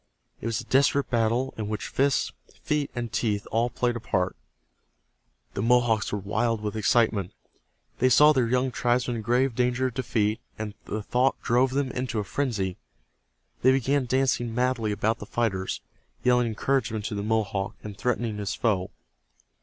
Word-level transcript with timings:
It 0.39 0.47
was 0.47 0.59
a 0.59 0.63
desperate 0.63 1.11
battle 1.11 1.53
in 1.57 1.67
which 1.67 1.87
fists, 1.87 2.31
feet 2.63 2.89
and 2.95 3.13
teeth 3.13 3.45
all 3.51 3.69
played 3.69 3.95
a 3.95 3.99
part. 3.99 4.35
The 5.53 5.61
Mohawks 5.61 6.11
were 6.11 6.17
wild 6.17 6.59
with 6.59 6.75
excitement. 6.75 7.33
They 7.99 8.09
saw 8.09 8.33
their 8.33 8.47
young 8.47 8.71
tribesman 8.71 9.17
in 9.17 9.21
grave 9.21 9.53
danger 9.53 9.85
of 9.85 9.93
defeat, 9.93 10.39
and 10.57 10.73
the 10.85 11.03
thought 11.03 11.39
drove 11.43 11.69
them 11.73 11.91
into 11.91 12.17
a 12.17 12.23
frenzy. 12.23 12.77
They 13.61 13.71
began 13.73 14.05
dancing 14.07 14.55
madly 14.55 14.91
about 14.91 15.19
the 15.19 15.27
fighters, 15.27 15.81
yelling 16.23 16.47
encouragement 16.47 17.05
to 17.05 17.13
the 17.13 17.21
Mohawk, 17.21 17.75
and 17.83 17.95
threatening 17.95 18.39
his 18.39 18.55
foe. 18.55 18.89